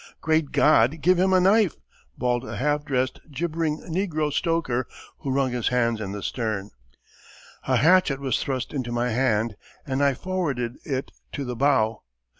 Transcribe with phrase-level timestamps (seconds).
[0.19, 0.99] "Great God!
[1.03, 1.75] Give him a knife,"
[2.17, 4.87] bawled a half dressed, gibbering negro stoker
[5.19, 6.71] who wrung his hands in the stern.
[7.67, 12.01] A hatchet was thrust into my hand, and I forwarded it to the bow.